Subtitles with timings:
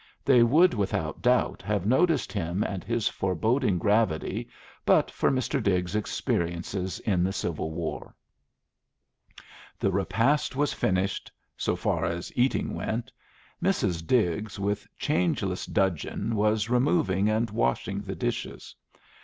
[0.25, 4.49] They would without doubt have noticed him and his foreboding gravity
[4.83, 5.61] but for Mr.
[5.61, 8.15] Diggs's experiences in the Civil War.
[9.79, 13.11] The repast was finished so far as eating went.
[13.61, 14.03] Mrs.
[14.07, 18.73] Diggs with changeless dudgeon was removing and washing the dishes.